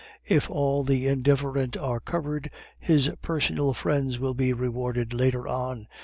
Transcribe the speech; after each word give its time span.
"'If 0.25 0.49
all 0.49 0.81
the 0.83 1.05
indifferent 1.05 1.77
are 1.77 1.99
covered, 1.99 2.49
his 2.79 3.11
personal 3.21 3.75
friends 3.75 4.17
will 4.17 4.33
be 4.33 4.51
rewarded 4.51 5.13
later 5.13 5.47
on. 5.47 5.85